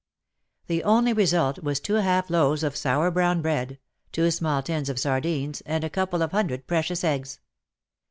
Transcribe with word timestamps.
The 0.65 0.83
only 0.83 1.13
result 1.13 1.59
was 1.61 1.79
two 1.79 1.93
half 1.93 2.31
loaves 2.31 2.63
of 2.63 2.75
sour 2.75 3.11
brown 3.11 3.43
bread, 3.43 3.77
two 4.11 4.31
small 4.31 4.63
tins 4.63 4.89
of 4.89 4.97
sardines, 4.99 5.61
and 5.63 5.83
a 5.83 5.91
couple 5.91 6.23
of 6.23 6.31
hundred 6.31 6.65
precious 6.65 7.03
eggs. 7.03 7.39